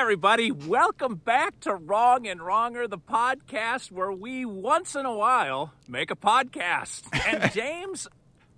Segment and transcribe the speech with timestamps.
[0.00, 5.74] everybody, welcome back to Wrong and Wronger, the podcast where we once in a while
[5.86, 7.02] make a podcast.
[7.26, 8.08] And James,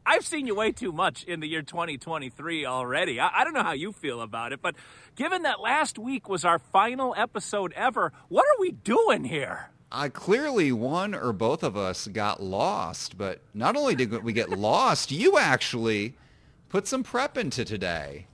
[0.07, 3.19] I've seen you way too much in the year 2023 already.
[3.19, 4.77] I, I, don't know how you feel about it, but
[5.17, 9.70] given that last week was our final episode ever, what are we doing here?
[9.91, 13.19] uh, clearly one or both of us got lost.
[13.19, 16.15] But not only did we get lost, you actually
[16.69, 18.27] put some prep into today.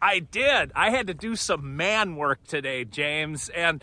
[0.00, 0.72] I did.
[0.74, 3.82] I had to do some man work today, James, and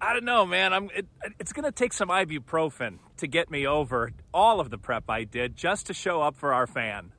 [0.00, 0.72] I don't know, man.
[0.72, 0.90] I'm.
[0.94, 1.06] It,
[1.38, 5.24] it's going to take some ibuprofen to get me over all of the prep I
[5.24, 7.12] did just to show up for our fan.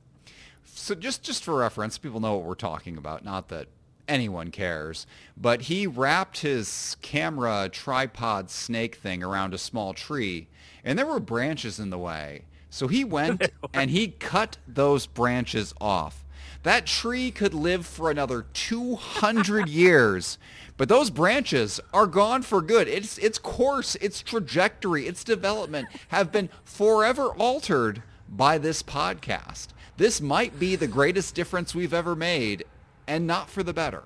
[0.64, 3.24] So just just for reference, people know what we're talking about.
[3.24, 3.68] Not that
[4.08, 5.06] anyone cares.
[5.36, 10.48] But he wrapped his camera tripod snake thing around a small tree,
[10.84, 12.42] and there were branches in the way.
[12.70, 16.24] So he went and he cut those branches off.
[16.66, 20.36] That tree could live for another 200 years,
[20.76, 22.88] but those branches are gone for good.
[22.88, 29.68] Its its course, its trajectory, its development have been forever altered by this podcast.
[29.96, 32.64] This might be the greatest difference we've ever made,
[33.06, 34.02] and not for the better.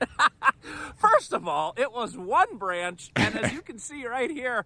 [0.96, 4.64] First of all, it was one branch, and as you can see right here,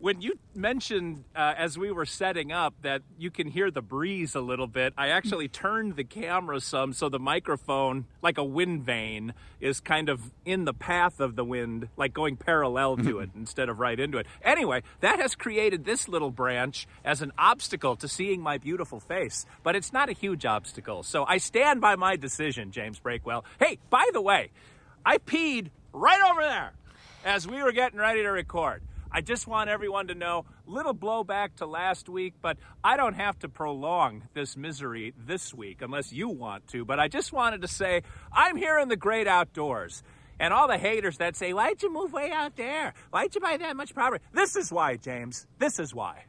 [0.00, 4.34] when you mentioned uh, as we were setting up that you can hear the breeze
[4.34, 8.82] a little bit, I actually turned the camera some so the microphone, like a wind
[8.84, 13.30] vane, is kind of in the path of the wind, like going parallel to it
[13.36, 14.26] instead of right into it.
[14.42, 19.44] Anyway, that has created this little branch as an obstacle to seeing my beautiful face,
[19.62, 21.02] but it's not a huge obstacle.
[21.02, 23.44] So I stand by my decision, James Breakwell.
[23.58, 24.50] Hey, by the way,
[25.04, 26.72] I peed right over there
[27.24, 28.82] as we were getting ready to record.
[29.12, 33.38] I just want everyone to know, little blowback to last week, but I don't have
[33.40, 36.84] to prolong this misery this week unless you want to.
[36.84, 40.04] But I just wanted to say, I'm here in the great outdoors.
[40.38, 42.94] And all the haters that say, why'd you move way out there?
[43.10, 44.24] Why'd you buy that much property?
[44.32, 45.46] This is why, James.
[45.58, 46.24] This is why.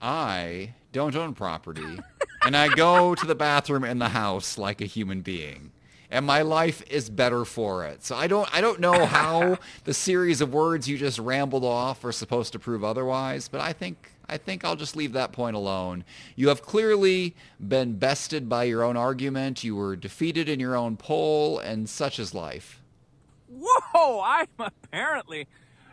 [0.00, 1.98] I don't own property,
[2.42, 5.72] and I go to the bathroom in the house like a human being
[6.10, 8.04] and my life is better for it.
[8.04, 12.04] So I don't I don't know how the series of words you just rambled off
[12.04, 15.56] are supposed to prove otherwise, but I think I think I'll just leave that point
[15.56, 16.04] alone.
[16.36, 19.64] You have clearly been bested by your own argument.
[19.64, 22.80] You were defeated in your own poll, and such is life.
[23.48, 24.22] Whoa!
[24.24, 25.48] I'm apparently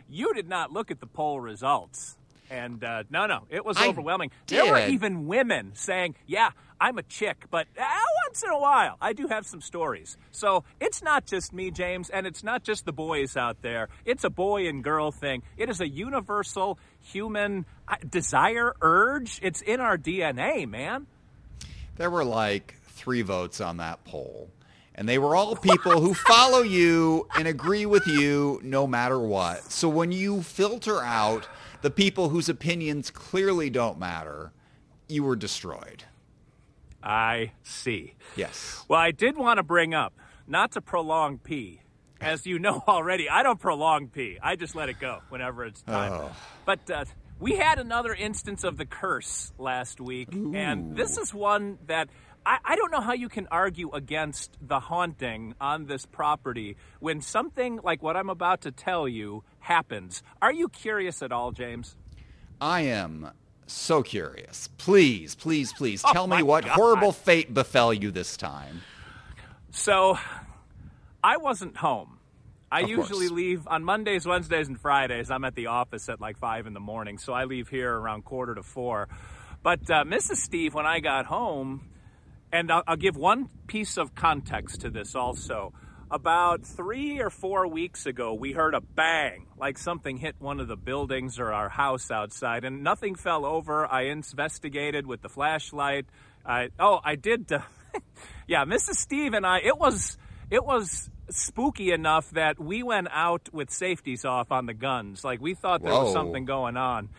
[0.08, 2.16] you did not look at the poll results.
[2.50, 4.30] And uh, no, no, it was I overwhelming.
[4.46, 4.64] Did.
[4.64, 7.84] There were even women saying, "Yeah, I'm a chick, but uh,
[8.26, 12.10] once in a while I do have some stories." So it's not just me, James,
[12.10, 13.88] and it's not just the boys out there.
[14.04, 15.42] It's a boy and girl thing.
[15.56, 19.40] It is a universal human uh, desire, urge.
[19.42, 21.06] It's in our DNA, man.
[21.96, 24.50] There were like three votes on that poll.
[24.94, 29.70] And they were all people who follow you and agree with you no matter what.
[29.70, 31.46] So when you filter out
[31.82, 34.50] the people whose opinions clearly don't matter,
[35.08, 36.02] you were destroyed.
[37.02, 38.14] I see.
[38.36, 38.84] Yes.
[38.88, 40.14] Well, I did want to bring up,
[40.46, 41.80] not to prolong P,
[42.20, 44.38] As you know already, I don't prolong P.
[44.42, 46.12] I just let it go whenever it's time.
[46.12, 46.36] Oh.
[46.64, 47.04] But uh,
[47.38, 50.54] we had another instance of the curse last week, Ooh.
[50.54, 52.08] and this is one that
[52.44, 57.20] I, I, don't know how you can argue against the haunting on this property when
[57.20, 60.22] something like what I'm about to tell you happens.
[60.42, 61.96] Are you curious at all, James?
[62.60, 63.30] I am
[63.72, 64.68] so curious.
[64.78, 66.72] Please, please, please Oh tell me what God.
[66.72, 68.82] horrible fate befell you this time.
[69.70, 70.18] So,
[71.22, 72.18] I wasn't home.
[72.70, 73.30] I Of usually course.
[73.30, 75.30] leave on Mondays, Wednesdays, and Fridays.
[75.30, 78.24] I'm at the office at like five in the morning, so I leave here around
[78.24, 79.08] quarter to four.
[79.62, 80.36] But uh, Mrs.
[80.36, 81.88] Steve, when I got home,
[82.52, 85.72] and I'll, I'll give one piece of context to this also.
[86.10, 90.66] About three or four weeks ago, we heard a bang, like something hit one of
[90.66, 93.86] the buildings or our house outside, and nothing fell over.
[93.86, 96.06] I investigated with the flashlight.
[96.46, 97.52] I, oh, I did.
[97.52, 97.60] Uh,
[98.46, 98.94] yeah, Mrs.
[98.94, 99.58] Steve and I.
[99.58, 100.16] It was
[100.50, 105.24] it was spooky enough that we went out with safeties off on the guns.
[105.24, 107.10] Like we thought there was something going on.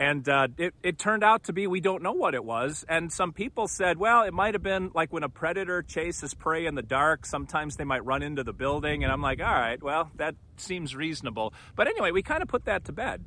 [0.00, 2.86] And uh, it, it turned out to be we don't know what it was.
[2.88, 6.64] And some people said, well, it might have been like when a predator chases prey
[6.64, 9.04] in the dark, sometimes they might run into the building.
[9.04, 11.52] And I'm like, all right, well, that seems reasonable.
[11.76, 13.22] But anyway, we kind of put that to bed.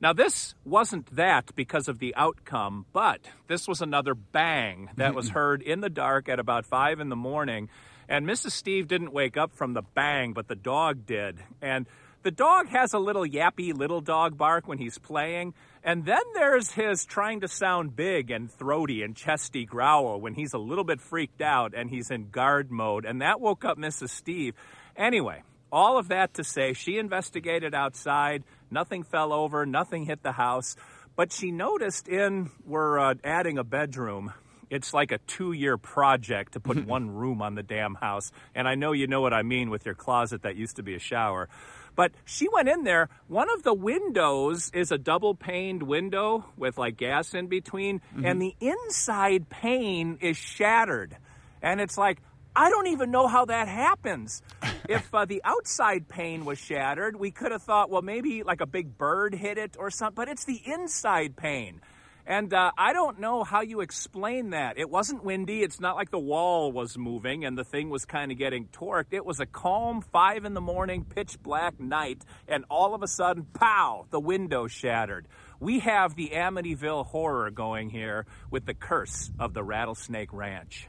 [0.00, 5.30] Now, this wasn't that because of the outcome, but this was another bang that was
[5.30, 7.70] heard in the dark at about five in the morning.
[8.08, 8.52] And Mrs.
[8.52, 11.40] Steve didn't wake up from the bang, but the dog did.
[11.60, 11.86] And
[12.22, 15.54] the dog has a little yappy little dog bark when he's playing.
[15.88, 20.52] And then there's his trying to sound big and throaty and chesty growl when he's
[20.52, 23.06] a little bit freaked out and he's in guard mode.
[23.06, 24.10] And that woke up Mrs.
[24.10, 24.52] Steve.
[24.98, 28.44] Anyway, all of that to say, she investigated outside.
[28.70, 30.76] Nothing fell over, nothing hit the house.
[31.16, 34.34] But she noticed in, we're uh, adding a bedroom.
[34.68, 38.30] It's like a two year project to put one room on the damn house.
[38.54, 40.94] And I know you know what I mean with your closet that used to be
[40.94, 41.48] a shower.
[41.98, 43.08] But she went in there.
[43.26, 48.24] One of the windows is a double paned window with like gas in between, mm-hmm.
[48.24, 51.16] and the inside pane is shattered.
[51.60, 52.18] And it's like,
[52.54, 54.42] I don't even know how that happens.
[54.88, 58.66] if uh, the outside pane was shattered, we could have thought, well, maybe like a
[58.66, 61.80] big bird hit it or something, but it's the inside pane.
[62.28, 64.76] And uh, I don't know how you explain that.
[64.76, 65.62] It wasn't windy.
[65.62, 69.12] It's not like the wall was moving and the thing was kind of getting torqued.
[69.14, 73.08] It was a calm five in the morning, pitch black night, and all of a
[73.08, 75.26] sudden, pow, the window shattered.
[75.58, 80.86] We have the Amityville horror going here with the curse of the Rattlesnake Ranch.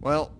[0.00, 0.32] Well,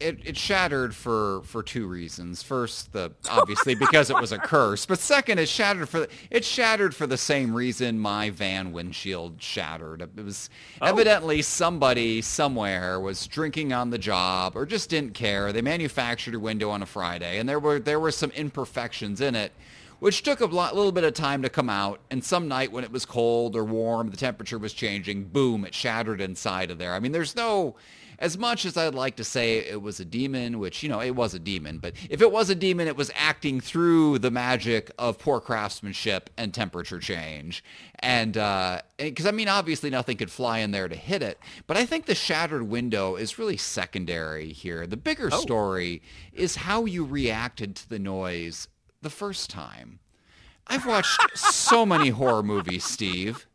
[0.00, 2.42] it, it shattered for for two reasons.
[2.42, 6.94] First, the obviously because it was a curse, but second, it shattered for it shattered
[6.94, 10.02] for the same reason my van windshield shattered.
[10.02, 10.48] It was
[10.80, 10.86] oh.
[10.86, 15.52] evidently somebody somewhere was drinking on the job or just didn't care.
[15.52, 19.34] They manufactured a window on a Friday, and there were there were some imperfections in
[19.34, 19.52] it
[20.00, 22.00] which took a lot, little bit of time to come out.
[22.10, 25.74] And some night when it was cold or warm, the temperature was changing, boom, it
[25.74, 26.94] shattered inside of there.
[26.94, 27.76] I mean, there's no,
[28.20, 31.16] as much as I'd like to say it was a demon, which, you know, it
[31.16, 34.90] was a demon, but if it was a demon, it was acting through the magic
[34.98, 37.64] of poor craftsmanship and temperature change.
[38.00, 41.78] And, because, uh, I mean, obviously nothing could fly in there to hit it, but
[41.78, 44.86] I think the shattered window is really secondary here.
[44.86, 45.40] The bigger oh.
[45.40, 46.02] story
[46.32, 48.68] is how you reacted to the noise
[49.00, 49.98] the first time.
[50.66, 53.46] I've watched so many horror movies, Steve.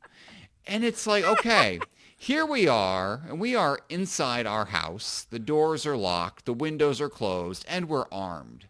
[0.68, 1.80] And it's like, okay,
[2.18, 5.28] here we are, and we are inside our house.
[5.30, 8.66] The doors are locked, the windows are closed, and we're armed.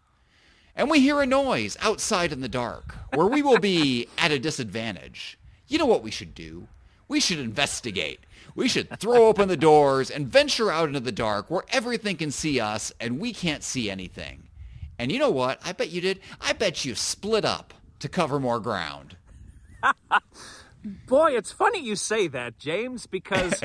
[0.74, 4.38] And we hear a noise outside in the dark where we will be at a
[4.38, 5.38] disadvantage.
[5.68, 6.68] You know what we should do?
[7.08, 8.20] We should investigate.
[8.54, 12.30] We should throw open the doors and venture out into the dark where everything can
[12.30, 14.48] see us and we can't see anything.
[14.98, 15.60] And you know what?
[15.64, 16.20] I bet you did.
[16.40, 19.16] I bet you split up to cover more ground.
[21.06, 23.60] Boy, it's funny you say that, James, because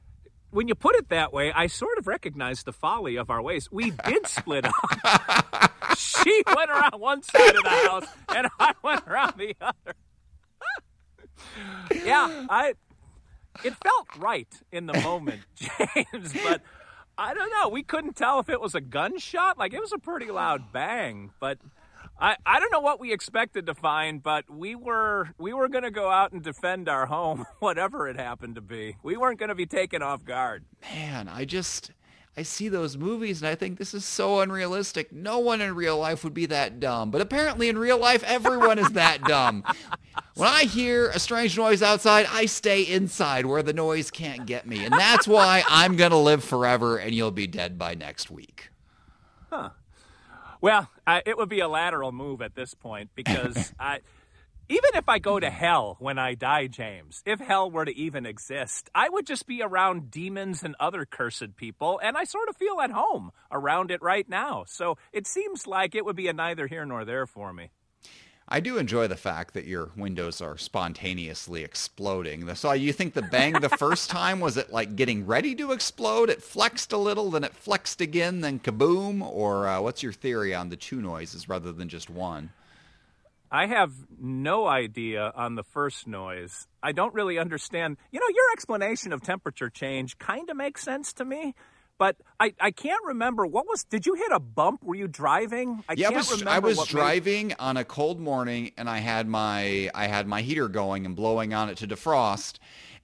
[0.50, 3.70] when you put it that way, I sort of recognize the folly of our ways.
[3.72, 5.72] We did split up.
[5.96, 9.94] she went around one side of the house, and I went around the other.
[12.04, 12.74] yeah, I.
[13.64, 16.60] It felt right in the moment, James, but
[17.16, 17.70] I don't know.
[17.70, 19.56] We couldn't tell if it was a gunshot.
[19.56, 21.58] Like it was a pretty loud bang, but
[22.18, 25.84] I, I don't know what we expected to find, but we were we were going
[25.84, 28.96] to go out and defend our home, whatever it happened to be.
[29.02, 30.64] We weren't going to be taken off guard.
[30.82, 31.90] Man, I just
[32.34, 35.12] I see those movies and I think this is so unrealistic.
[35.12, 38.78] No one in real life would be that dumb, but apparently in real life everyone
[38.78, 39.62] is that dumb.
[40.34, 44.66] When I hear a strange noise outside, I stay inside where the noise can't get
[44.66, 48.30] me, and that's why I'm going to live forever and you'll be dead by next
[48.30, 48.70] week.
[49.50, 49.70] Huh.
[50.60, 54.00] Well, uh, it would be a lateral move at this point because I,
[54.68, 58.26] even if I go to hell when I die, James, if hell were to even
[58.26, 62.56] exist, I would just be around demons and other cursed people, and I sort of
[62.56, 64.64] feel at home around it right now.
[64.66, 67.70] So it seems like it would be a neither here nor there for me.
[68.48, 72.54] I do enjoy the fact that your windows are spontaneously exploding.
[72.54, 76.30] So you think the bang the first time was it like getting ready to explode?
[76.30, 79.20] It flexed a little, then it flexed again, then kaboom?
[79.20, 82.50] Or uh, what's your theory on the two noises rather than just one?
[83.50, 86.68] I have no idea on the first noise.
[86.82, 87.96] I don't really understand.
[88.12, 91.54] You know, your explanation of temperature change kind of makes sense to me
[91.98, 93.84] but I, I can't remember what was.
[93.84, 94.84] Did you hit a bump?
[94.84, 95.84] Were you driving?
[95.88, 96.42] I yeah, I was.
[96.42, 97.56] I was driving made...
[97.58, 101.54] on a cold morning, and I had my I had my heater going and blowing
[101.54, 102.58] on it to defrost,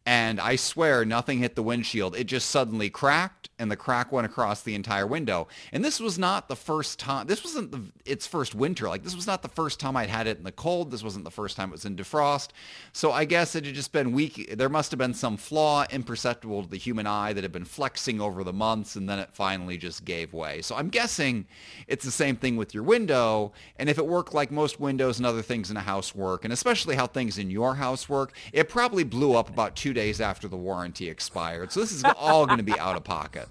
[0.05, 2.17] and I swear nothing hit the windshield.
[2.17, 5.47] It just suddenly cracked and the crack went across the entire window.
[5.71, 7.29] And this was not the first time.
[7.29, 8.89] This wasn't the, its first winter.
[8.89, 10.91] Like this was not the first time I'd had it in the cold.
[10.91, 12.49] This wasn't the first time it was in defrost.
[12.93, 14.55] So I guess it had just been weak.
[14.59, 18.21] There must have been some flaw imperceptible to the human eye that had been flexing
[18.21, 20.61] over the months, and then it finally just gave way.
[20.61, 21.47] So I'm guessing
[21.87, 23.53] it's the same thing with your window.
[23.77, 26.53] And if it worked like most windows and other things in a house work, and
[26.53, 30.49] especially how things in your house work, it probably blew up about two days after
[30.49, 31.71] the warranty expired.
[31.71, 33.49] So this is all going to be out of pocket.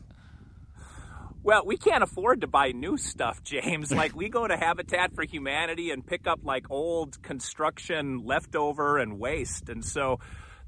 [1.43, 3.91] Well, we can't afford to buy new stuff, James.
[3.91, 9.19] Like we go to Habitat for Humanity and pick up like old construction leftover and
[9.19, 9.69] waste.
[9.69, 10.19] And so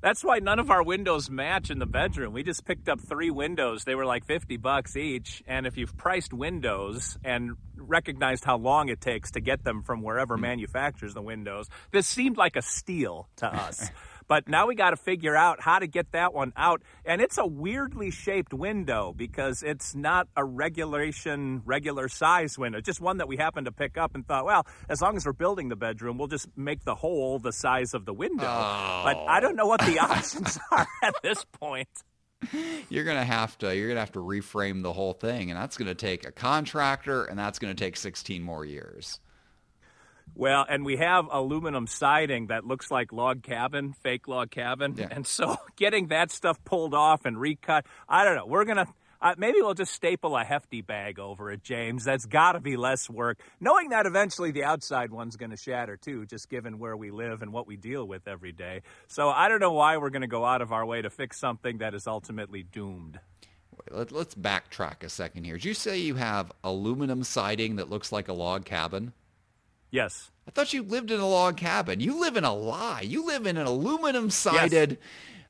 [0.02, 2.34] that's why none of our windows match in the bedroom.
[2.34, 3.86] We just picked up three windows.
[3.86, 5.44] They were like 50 bucks each.
[5.48, 10.02] And if you've priced windows and recognized how long it takes to get them from
[10.02, 13.92] wherever manufactures the windows, this seemed like a steal to us.
[14.28, 16.82] But now we got to figure out how to get that one out.
[17.06, 22.82] And it's a weirdly shaped window because it's not a regulation, regular size window.
[22.82, 25.34] Just one that we happened to pick up and thought, well, as long as we're
[25.34, 28.46] building the bedroom, we'll just make the hole the size of the window.
[28.48, 29.02] Oh.
[29.04, 30.06] But I don't know what the oh.
[30.06, 31.90] options are at this point.
[32.90, 35.96] You're gonna have to you're gonna have to reframe the whole thing, and that's gonna
[35.96, 39.20] take a contractor, and that's gonna take 16 more years.
[40.36, 44.96] Well, and we have aluminum siding that looks like log cabin, fake log cabin.
[44.98, 45.08] Yeah.
[45.12, 48.48] And so getting that stuff pulled off and recut, I don't know.
[48.48, 48.88] We're going to,
[49.22, 52.04] uh, maybe we'll just staple a hefty bag over it, James.
[52.04, 53.40] That's got to be less work.
[53.60, 57.42] Knowing that eventually the outside one's going to shatter too, just given where we live
[57.42, 58.82] and what we deal with every day.
[59.08, 61.40] So I don't know why we're going to go out of our way to fix
[61.40, 63.20] something that is ultimately doomed.
[63.92, 65.56] Let, let's backtrack a second here.
[65.56, 69.14] Did you say you have aluminum siding that looks like a log cabin?
[69.94, 70.32] Yes.
[70.48, 72.00] I thought you lived in a log cabin.
[72.00, 73.02] You live in a lie.
[73.02, 74.98] You live in an aluminum sided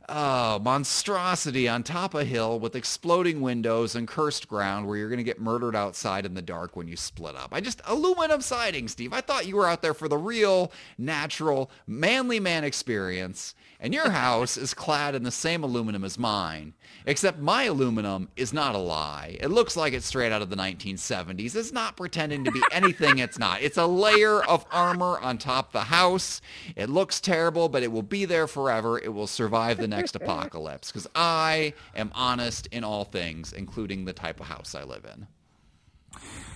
[0.10, 5.10] uh, monstrosity on top of a hill with exploding windows and cursed ground where you're
[5.10, 7.50] going to get murdered outside in the dark when you split up.
[7.52, 9.14] I just, aluminum siding, Steve.
[9.14, 13.56] I thought you were out there for the real, natural, manly man experience.
[13.80, 16.74] And your house is clad in the same aluminum as mine,
[17.06, 19.38] except my aluminum is not a lie.
[19.40, 21.56] It looks like it's straight out of the 1970s.
[21.56, 23.62] It's not pretending to be anything it's not.
[23.62, 26.42] It's a layer of armor on top of the house.
[26.76, 29.00] It looks terrible, but it will be there forever.
[29.00, 34.14] It will survive the next apocalypse because I am honest in all things, including the
[34.14, 35.28] type of house I live in.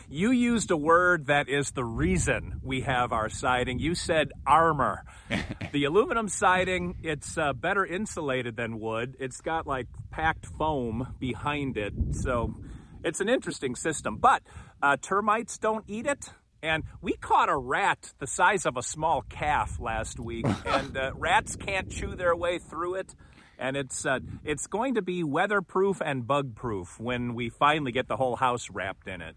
[0.10, 3.80] You used a word that is the reason we have our siding.
[3.80, 5.04] You said armor.
[5.74, 9.18] the aluminum siding, it's uh, better insulated than wood.
[9.20, 11.94] It's got like packed foam behind it.
[12.12, 12.56] So
[13.04, 14.16] it's an interesting system.
[14.18, 14.44] But
[14.82, 16.30] uh, termites don't eat it.
[16.64, 21.12] And we caught a rat the size of a small calf last week, and uh,
[21.16, 23.14] rats can't chew their way through it.
[23.60, 28.18] And it's uh, it's going to be weatherproof and bug-proof when we finally get the
[28.18, 29.36] whole house wrapped in it.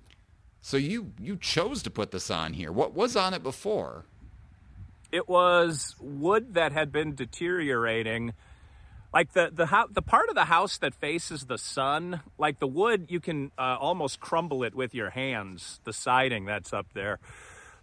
[0.60, 2.70] So you you chose to put this on here.
[2.70, 4.04] What was on it before?
[5.10, 8.34] It was wood that had been deteriorating.
[9.12, 12.68] Like the the ho- the part of the house that faces the sun, like the
[12.68, 15.80] wood, you can uh, almost crumble it with your hands.
[15.84, 17.18] The siding that's up there,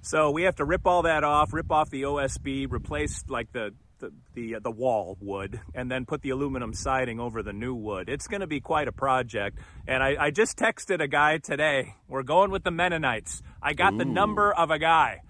[0.01, 3.73] so we have to rip all that off, rip off the OSB, replace like the
[3.99, 7.73] the the, uh, the wall wood, and then put the aluminum siding over the new
[7.73, 8.09] wood.
[8.09, 9.59] It's going to be quite a project.
[9.87, 11.95] And I, I just texted a guy today.
[12.07, 13.41] We're going with the Mennonites.
[13.61, 15.21] I got the number of a guy.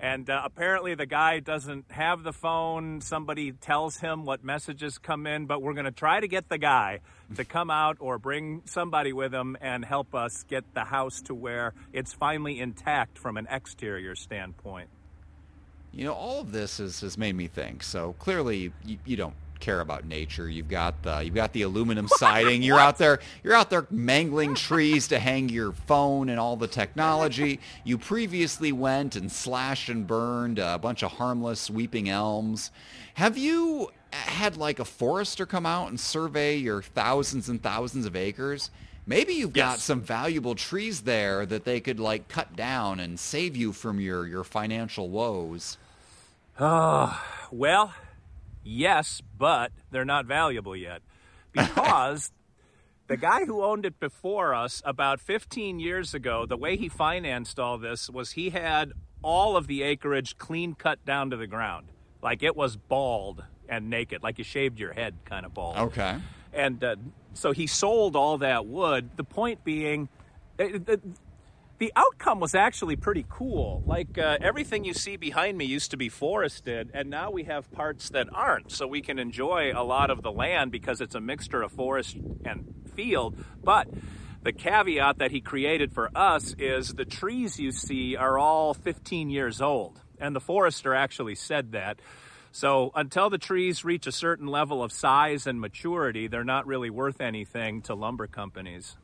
[0.00, 3.00] And uh, apparently, the guy doesn't have the phone.
[3.00, 6.58] Somebody tells him what messages come in, but we're going to try to get the
[6.58, 7.00] guy
[7.34, 11.34] to come out or bring somebody with him and help us get the house to
[11.34, 14.88] where it's finally intact from an exterior standpoint.
[15.98, 17.82] You know, all of this has, has made me think.
[17.82, 20.48] So clearly, you, you don't care about nature.
[20.48, 22.62] You've got the you've got the aluminum siding.
[22.62, 26.68] You're out there you're out there mangling trees to hang your phone and all the
[26.68, 27.58] technology.
[27.82, 32.70] You previously went and slashed and burned a bunch of harmless weeping elms.
[33.14, 38.14] Have you had like a forester come out and survey your thousands and thousands of
[38.14, 38.70] acres?
[39.04, 43.56] Maybe you've got some valuable trees there that they could like cut down and save
[43.56, 45.76] you from your your financial woes.
[46.60, 47.94] Oh, well,
[48.64, 51.02] yes, but they're not valuable yet
[51.52, 52.32] because
[53.06, 57.58] the guy who owned it before us about 15 years ago, the way he financed
[57.58, 61.88] all this was he had all of the acreage clean cut down to the ground.
[62.22, 65.76] Like it was bald and naked, like you shaved your head kind of bald.
[65.78, 66.18] Okay.
[66.52, 66.96] And uh,
[67.34, 69.10] so he sold all that wood.
[69.16, 70.08] The point being,
[70.58, 71.00] uh, the,
[71.78, 73.82] the outcome was actually pretty cool.
[73.86, 77.70] Like uh, everything you see behind me used to be forested, and now we have
[77.70, 78.72] parts that aren't.
[78.72, 82.16] So we can enjoy a lot of the land because it's a mixture of forest
[82.44, 83.36] and field.
[83.62, 83.88] But
[84.42, 89.30] The caveat that he created for us is the trees you see are all 15
[89.30, 90.00] years old.
[90.20, 91.98] And the forester actually said that.
[92.52, 96.88] So until the trees reach a certain level of size and maturity, they're not really
[96.88, 98.96] worth anything to lumber companies.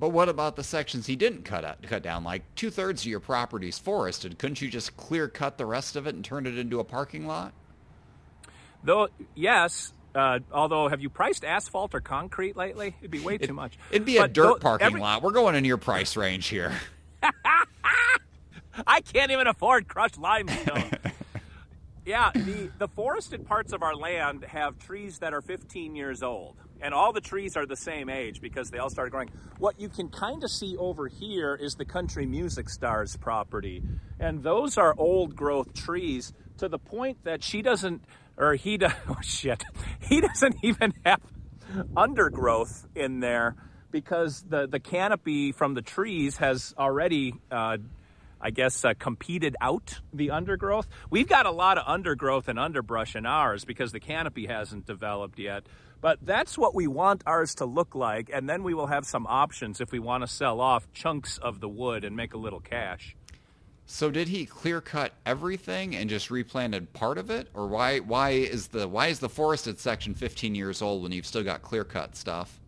[0.00, 2.24] But what about the sections he didn't cut out, cut down?
[2.24, 4.38] Like two thirds of your property's forested.
[4.38, 7.26] Couldn't you just clear cut the rest of it and turn it into a parking
[7.26, 7.52] lot?
[8.82, 12.96] Though yes, uh, although have you priced asphalt or concrete lately?
[13.00, 13.78] It'd be way too much.
[13.90, 15.00] It'd be but a dirt parking every...
[15.02, 15.22] lot.
[15.22, 16.72] We're going in your price range here.
[18.86, 20.92] I can't even afford crushed limestone.
[22.06, 26.56] yeah, the, the forested parts of our land have trees that are 15 years old
[26.82, 29.30] and all the trees are the same age because they all started growing.
[29.58, 33.82] What you can kind of see over here is the Country Music Stars property,
[34.18, 38.04] and those are old growth trees to the point that she doesn't,
[38.36, 39.64] or he does, oh shit,
[40.00, 41.20] he doesn't even have
[41.96, 43.56] undergrowth in there
[43.90, 47.76] because the, the canopy from the trees has already uh,
[48.40, 50.88] I guess, uh, competed out the undergrowth.
[51.10, 55.38] We've got a lot of undergrowth and underbrush in ours because the canopy hasn't developed
[55.38, 55.66] yet.
[56.00, 59.26] But that's what we want ours to look like, and then we will have some
[59.26, 62.60] options if we want to sell off chunks of the wood and make a little
[62.60, 63.16] cash.
[63.84, 68.30] So did he clear cut everything and just replanted part of it, or why why
[68.30, 71.82] is the why is the forested section 15 years old when you've still got clear
[71.82, 72.60] cut stuff?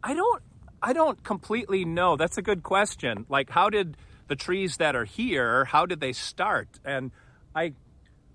[0.00, 0.42] I don't
[0.80, 2.16] I don't completely know.
[2.16, 3.26] That's a good question.
[3.28, 3.96] Like how did
[4.28, 6.68] the trees that are here, how did they start?
[6.84, 7.10] And
[7.54, 7.72] I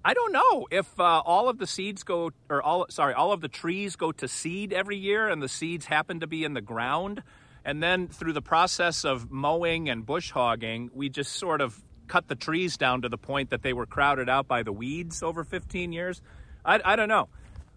[0.08, 3.42] I don't know if uh, all of the seeds go, or all sorry, all of
[3.42, 6.62] the trees go to seed every year, and the seeds happen to be in the
[6.62, 7.24] ground,
[7.66, 12.30] and then through the process of mowing and bush hogging, we just sort of cut
[12.30, 15.44] the trees down to the point that they were crowded out by the weeds over
[15.44, 16.22] 15 years.
[16.64, 17.28] I, I don't know,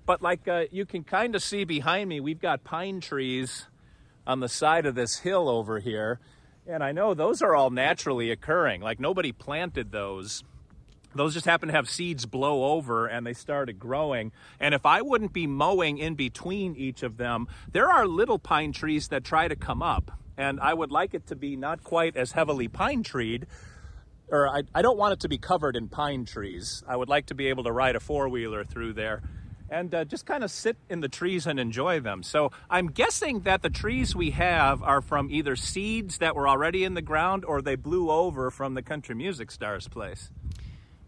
[0.07, 3.67] but like uh, you can kind of see behind me, we've got pine trees
[4.25, 6.21] on the side of this hill over here,
[6.65, 8.83] and I know those are all naturally occurring.
[8.83, 10.45] Like nobody planted those
[11.15, 14.33] those just happen to have seeds blow over and they started growing.
[14.59, 18.73] And if I wouldn't be mowing in between each of them, there are little pine
[18.73, 20.13] trees that try to come up.
[20.37, 23.47] And I would like it to be not quite as heavily pine treed,
[24.29, 26.83] or I, I don't want it to be covered in pine trees.
[26.87, 29.23] I would like to be able to ride a four wheeler through there
[29.71, 32.23] and uh, just kind of sit in the trees and enjoy them.
[32.23, 36.85] So I'm guessing that the trees we have are from either seeds that were already
[36.85, 40.31] in the ground or they blew over from the country music stars place.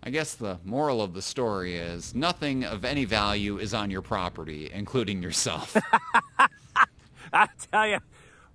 [0.05, 4.03] I guess the moral of the story is nothing of any value is on your
[4.03, 5.77] property, including yourself.
[7.33, 7.99] I tell you,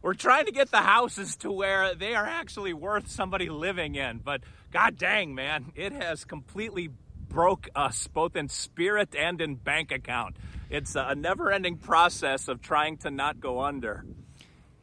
[0.02, 4.18] we're trying to get the houses to where they are actually worth somebody living in.
[4.18, 4.42] But
[4.74, 6.90] god dang, man, it has completely
[7.30, 10.36] broke us both in spirit and in bank account.
[10.70, 14.04] It's a never-ending process of trying to not go under.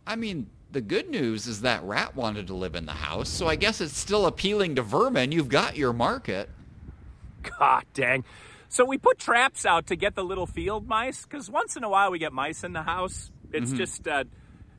[0.07, 3.47] I mean, the good news is that rat wanted to live in the house, so
[3.47, 5.31] I guess it's still appealing to vermin.
[5.31, 6.51] You've got your market.
[7.59, 8.25] God dang.
[8.69, 11.89] So we put traps out to get the little field mice because once in a
[11.89, 13.31] while we get mice in the house.
[13.53, 13.79] It's mm-hmm.
[13.79, 14.25] just, uh,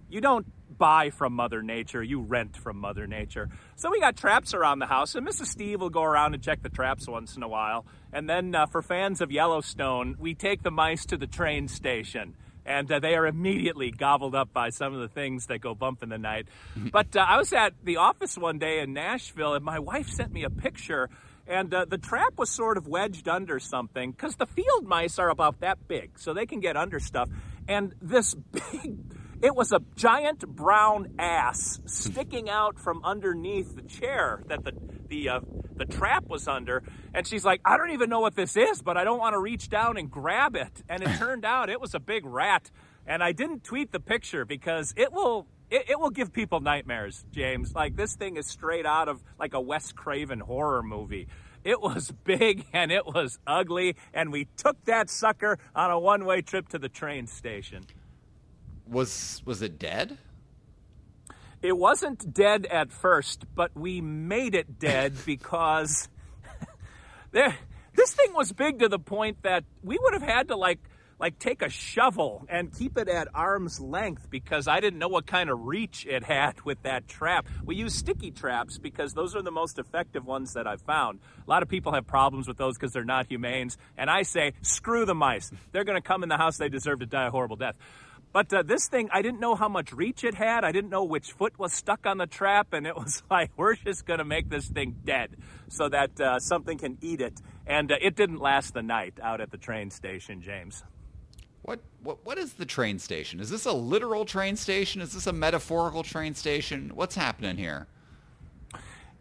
[0.09, 0.45] you don't
[0.77, 3.49] buy from Mother Nature, you rent from Mother Nature.
[3.77, 5.45] So we got traps around the house, and Mrs.
[5.45, 7.85] Steve will go around and check the traps once in a while.
[8.11, 12.35] And then uh, for fans of Yellowstone, we take the mice to the train station
[12.65, 16.01] and uh, they are immediately gobbled up by some of the things that go bump
[16.01, 16.47] in the night.
[16.91, 20.31] but uh, I was at the office one day in Nashville, and my wife sent
[20.31, 21.09] me a picture,
[21.47, 25.29] and uh, the trap was sort of wedged under something because the field mice are
[25.29, 27.29] about that big, so they can get under stuff.
[27.67, 28.97] And this big
[29.41, 34.71] it was a giant brown ass sticking out from underneath the chair that the
[35.07, 35.39] the uh,
[35.75, 36.81] the trap was under,
[37.13, 39.39] and she's like, "I don't even know what this is, but I don't want to
[39.39, 42.71] reach down and grab it." And it turned out it was a big rat,
[43.05, 47.25] and I didn't tweet the picture because it will it, it, will give people nightmares,
[47.31, 47.73] James.
[47.73, 51.27] Like this thing is straight out of like a Wes Craven horror movie.
[51.63, 56.41] It was big and it was ugly, and we took that sucker on a one-way
[56.41, 57.85] trip to the train station
[58.87, 60.17] was was it dead?
[61.61, 66.09] It wasn't dead at first, but we made it dead because
[67.31, 67.55] there
[67.95, 70.79] this thing was big to the point that we would have had to like
[71.19, 75.25] like take a shovel and keep it at arm's length because I didn't know what
[75.25, 77.47] kind of reach it had with that trap.
[77.63, 81.19] We use sticky traps because those are the most effective ones that I've found.
[81.45, 84.53] A lot of people have problems with those because they're not humanes, and I say
[84.61, 85.51] screw the mice.
[85.71, 86.57] They're going to come in the house.
[86.57, 87.75] They deserve to die a horrible death.
[88.35, 90.65] But uh, this thing, I didn't know how much reach it had.
[90.65, 92.73] I didn't know which foot was stuck on the trap.
[92.73, 95.37] And it was like, we're just going to make this thing dead
[95.69, 97.39] so that uh, something can eat it.
[97.65, 100.83] And uh, it didn't last the night out at the train station, James.
[101.65, 103.39] What, what what is the train station?
[103.39, 105.01] Is this a literal train station?
[105.01, 106.91] Is this a metaphorical train station?
[106.93, 107.87] What's happening here?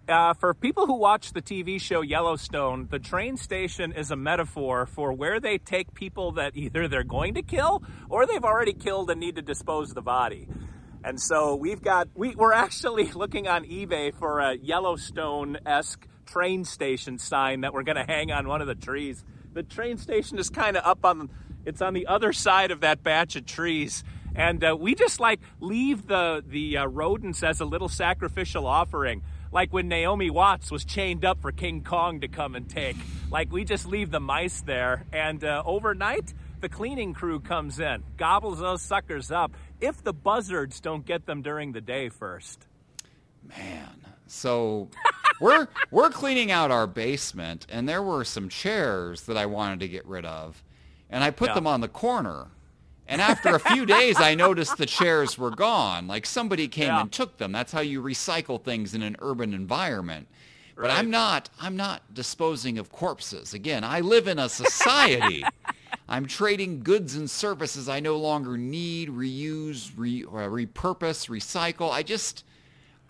[0.06, 4.84] Uh, for people who watch the TV show Yellowstone, the train station is a metaphor
[4.84, 9.08] for where they take people that either they're going to kill or they've already killed
[9.08, 10.46] and need to dispose the body.
[11.02, 16.66] And so we've got we, we're actually looking on eBay for a Yellowstone esque train
[16.66, 19.24] station sign that we're going to hang on one of the trees.
[19.54, 21.30] The train station is kind of up on
[21.64, 24.04] it's on the other side of that batch of trees.
[24.34, 29.22] And uh, we just like leave the the uh, rodents as a little sacrificial offering
[29.54, 32.96] like when Naomi Watts was chained up for King Kong to come and take.
[33.30, 38.02] Like we just leave the mice there, and uh, overnight the cleaning crew comes in,
[38.16, 39.52] gobbles those suckers up.
[39.80, 42.66] If the buzzards don't get them during the day first.
[43.48, 44.88] Man, so
[45.40, 49.88] we're we're cleaning out our basement, and there were some chairs that I wanted to
[49.88, 50.64] get rid of,
[51.14, 51.54] and I put Yeah.
[51.54, 52.48] them on the corner.
[53.06, 56.06] And after a few days, I noticed the chairs were gone.
[56.06, 57.02] Like somebody came Yeah.
[57.02, 57.52] and took them.
[57.52, 60.26] That's how you recycle things in an urban environment.
[60.74, 60.98] But Right.
[60.98, 61.50] I'm not.
[61.60, 63.54] I'm not disposing of corpses.
[63.54, 65.44] Again, I live in a society.
[66.08, 71.90] I'm trading goods and services I no longer need, reuse, re, uh, repurpose, recycle.
[71.92, 72.44] I just,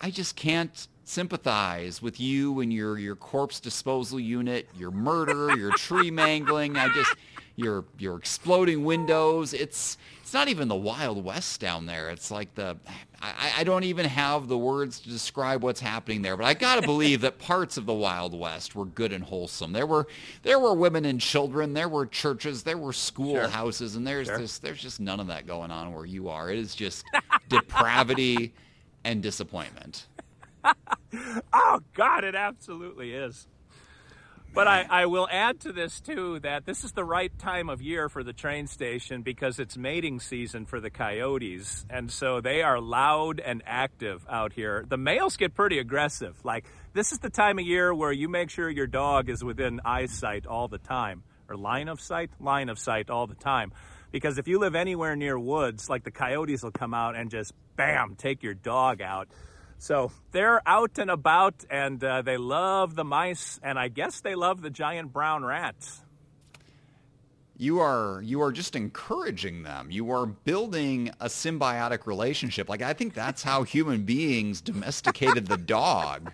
[0.01, 5.73] I just can't sympathize with you and your your corpse disposal unit, your murder, your
[5.73, 6.77] tree mangling.
[6.77, 7.14] I just
[7.57, 9.53] your your exploding windows.
[9.55, 12.11] It's it's not even the Wild West down there.
[12.11, 12.77] It's like the
[13.23, 16.37] I, I don't even have the words to describe what's happening there.
[16.37, 19.73] But I gotta believe that parts of the Wild West were good and wholesome.
[19.73, 20.07] There were
[20.43, 21.75] there were women and children.
[21.75, 22.62] There were churches.
[22.64, 24.38] There were schoolhouses, and there's Sure.
[24.38, 26.51] just there's just none of that going on where you are.
[26.51, 27.05] It is just
[27.49, 28.53] depravity
[29.05, 30.07] and disappointment.
[31.53, 33.47] Oh God, it absolutely is.
[34.55, 37.83] But I, I will add to this too that this is the right time of
[37.83, 41.85] year for the train station because it's mating season for the coyotes.
[41.90, 44.85] And so they are loud and active out here.
[44.88, 46.37] The males get pretty aggressive.
[46.45, 49.81] Like this is the time of year where you make sure your dog is within
[49.85, 51.25] eyesight all the time.
[51.49, 52.31] Or line of sight?
[52.38, 53.73] Line of sight all the time.
[54.12, 57.53] Because if you live anywhere near woods, like the coyotes will come out and just
[57.75, 59.27] bam, take your dog out.
[59.79, 64.35] So they're out and about, and uh, they love the mice, and I guess they
[64.35, 66.01] love the giant brown rats.
[67.57, 69.91] you are you are just encouraging them.
[69.91, 72.69] You are building a symbiotic relationship.
[72.69, 76.33] Like I think that's how human beings domesticated the dog.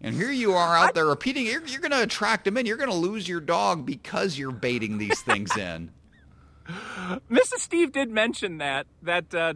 [0.00, 1.44] And here you are out there repeating.
[1.46, 2.66] You're, you're going to attract them in.
[2.66, 5.90] You're going to lose your dog because you're baiting these things in.
[6.68, 7.58] Mrs.
[7.58, 9.54] Steve did mention that that uh,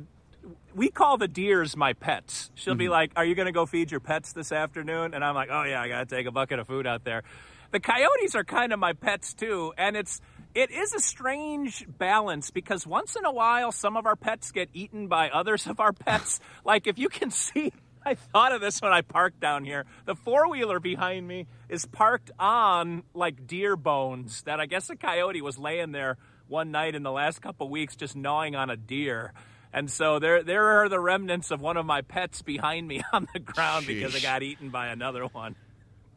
[0.74, 2.50] we call the deers my pets.
[2.54, 2.92] She'll be mm-hmm.
[2.92, 5.64] like, "Are you going to go feed your pets this afternoon?" And I'm like, "Oh
[5.64, 7.22] yeah, I got to take a bucket of food out there."
[7.70, 10.20] The coyotes are kind of my pets too, and it's
[10.54, 14.68] it is a strange balance because once in a while some of our pets get
[14.74, 16.40] eaten by others of our pets.
[16.64, 17.72] like if you can see
[18.04, 19.86] I thought of this when I parked down here.
[20.06, 24.96] The four wheeler behind me is parked on like deer bones that I guess a
[24.96, 28.76] coyote was laying there one night in the last couple weeks just gnawing on a
[28.76, 29.32] deer.
[29.72, 33.26] And so there there are the remnants of one of my pets behind me on
[33.32, 35.56] the ground because I got eaten by another one.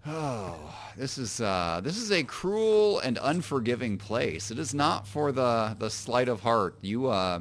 [0.08, 4.52] Oh, this is uh, this is a cruel and unforgiving place.
[4.52, 6.76] It is not for the the sleight of heart.
[6.82, 7.40] You uh,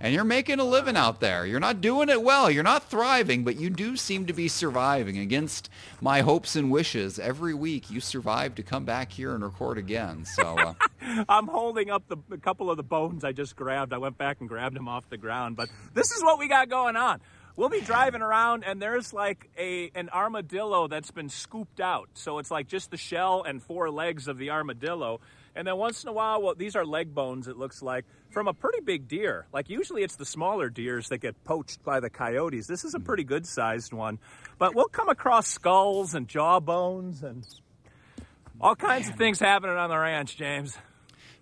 [0.00, 1.46] and you're making a living out there.
[1.46, 2.50] You're not doing it well.
[2.50, 7.18] You're not thriving, but you do seem to be surviving against my hopes and wishes.
[7.18, 10.24] Every week you survive to come back here and record again.
[10.24, 10.74] So uh,
[11.28, 13.92] I'm holding up the, a couple of the bones I just grabbed.
[13.92, 15.56] I went back and grabbed them off the ground.
[15.56, 17.20] But this is what we got going on.
[17.56, 22.10] We'll be driving around, and there's like a an armadillo that's been scooped out.
[22.12, 25.20] So it's like just the shell and four legs of the armadillo.
[25.56, 27.48] And then once in a while, well, these are leg bones.
[27.48, 29.46] It looks like from a pretty big deer.
[29.54, 32.66] Like usually, it's the smaller deers that get poached by the coyotes.
[32.66, 33.06] This is a mm-hmm.
[33.06, 34.18] pretty good sized one.
[34.58, 37.46] But we'll come across skulls and jaw bones and
[38.60, 40.76] all kinds of things happening on the ranch, James.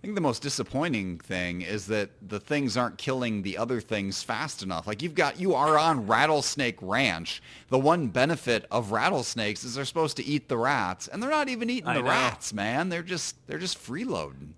[0.05, 4.21] I think the most disappointing thing is that the things aren't killing the other things
[4.21, 4.85] fast enough.
[4.85, 7.41] Like you've got, you are on Rattlesnake Ranch.
[7.69, 11.49] The one benefit of rattlesnakes is they're supposed to eat the rats, and they're not
[11.49, 12.09] even eating I the know.
[12.09, 12.89] rats, man.
[12.89, 14.49] They're just, they're just freeloading.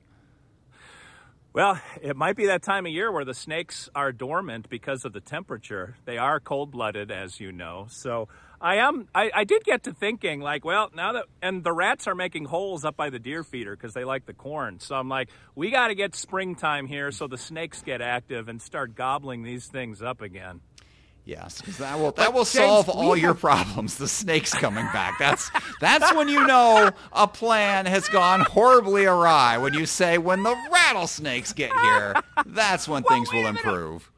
[1.53, 5.13] Well, it might be that time of year where the snakes are dormant because of
[5.13, 5.95] the temperature.
[6.03, 7.87] They are cold blooded, as you know.
[7.89, 8.27] So
[8.59, 9.07] I am.
[9.13, 12.45] I, I did get to thinking, like, well, now that and the rats are making
[12.45, 14.79] holes up by the deer feeder because they like the corn.
[14.79, 18.61] So I'm like, we got to get springtime here so the snakes get active and
[18.61, 20.61] start gobbling these things up again.
[21.27, 23.97] Yes, that will that will solve all your problems.
[23.97, 25.19] The snakes coming back.
[25.19, 29.57] That's that's when you know a plan has gone horribly awry.
[29.57, 32.15] When you say when the rattlesnakes get here,
[32.45, 34.09] that's when Well, things will improve.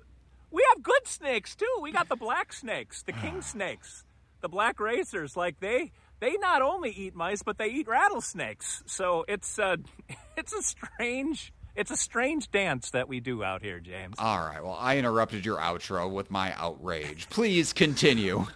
[0.51, 1.79] We have good snakes too.
[1.81, 4.03] We got the black snakes, the king snakes,
[4.41, 5.35] the black racers.
[5.37, 8.83] Like they they not only eat mice, but they eat rattlesnakes.
[8.85, 9.77] So it's uh,
[10.37, 14.15] it's a strange it's a strange dance that we do out here, James.
[14.19, 14.61] All right.
[14.61, 17.29] Well, I interrupted your outro with my outrage.
[17.29, 18.47] Please continue.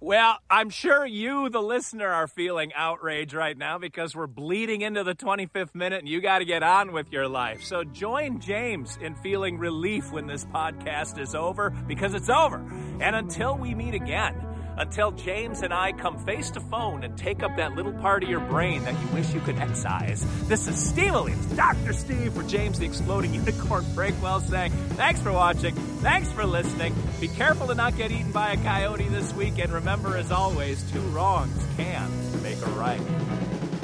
[0.00, 5.02] Well, I'm sure you, the listener, are feeling outrage right now because we're bleeding into
[5.02, 7.62] the 25th minute and you got to get on with your life.
[7.62, 12.64] So join James in feeling relief when this podcast is over because it's over.
[13.00, 14.34] And until we meet again,
[14.76, 18.28] until James and I come face to phone and take up that little part of
[18.28, 21.92] your brain that you wish you could excise, this is Steve Williams, Dr.
[21.92, 26.94] Steve for James the Exploding Unicorn Breakwell saying, thanks for watching, thanks for listening.
[27.20, 30.90] Be careful to not get eaten by a coyote this week, and remember, as always,
[30.90, 32.10] two wrongs can
[32.42, 33.43] make a right.